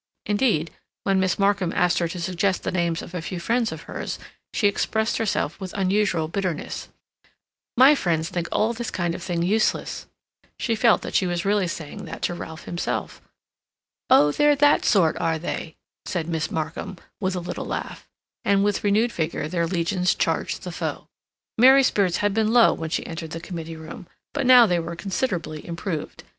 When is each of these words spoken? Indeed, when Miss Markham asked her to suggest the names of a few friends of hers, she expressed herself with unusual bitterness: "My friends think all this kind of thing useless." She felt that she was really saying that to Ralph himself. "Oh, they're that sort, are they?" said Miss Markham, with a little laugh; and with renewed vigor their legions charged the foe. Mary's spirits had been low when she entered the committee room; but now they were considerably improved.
Indeed, 0.25 0.71
when 1.03 1.19
Miss 1.19 1.37
Markham 1.37 1.71
asked 1.73 1.99
her 1.99 2.07
to 2.07 2.19
suggest 2.19 2.63
the 2.63 2.71
names 2.71 3.03
of 3.03 3.13
a 3.13 3.21
few 3.21 3.39
friends 3.39 3.71
of 3.71 3.83
hers, 3.83 4.17
she 4.51 4.67
expressed 4.67 5.17
herself 5.17 5.59
with 5.59 5.75
unusual 5.75 6.27
bitterness: 6.27 6.89
"My 7.77 7.93
friends 7.93 8.29
think 8.29 8.47
all 8.51 8.73
this 8.73 8.89
kind 8.89 9.13
of 9.13 9.21
thing 9.21 9.43
useless." 9.43 10.07
She 10.59 10.73
felt 10.73 11.03
that 11.03 11.13
she 11.13 11.27
was 11.27 11.45
really 11.45 11.67
saying 11.67 12.05
that 12.05 12.23
to 12.23 12.33
Ralph 12.33 12.63
himself. 12.63 13.21
"Oh, 14.09 14.31
they're 14.31 14.55
that 14.55 14.85
sort, 14.85 15.19
are 15.19 15.37
they?" 15.37 15.75
said 16.07 16.27
Miss 16.27 16.49
Markham, 16.49 16.97
with 17.19 17.35
a 17.35 17.39
little 17.39 17.65
laugh; 17.67 18.07
and 18.43 18.63
with 18.63 18.83
renewed 18.83 19.11
vigor 19.11 19.47
their 19.47 19.67
legions 19.67 20.15
charged 20.15 20.63
the 20.63 20.71
foe. 20.71 21.09
Mary's 21.59 21.85
spirits 21.89 22.17
had 22.25 22.33
been 22.33 22.51
low 22.51 22.73
when 22.73 22.89
she 22.89 23.05
entered 23.05 23.29
the 23.29 23.39
committee 23.39 23.75
room; 23.75 24.07
but 24.33 24.47
now 24.47 24.65
they 24.65 24.79
were 24.79 24.95
considerably 24.95 25.63
improved. 25.63 26.23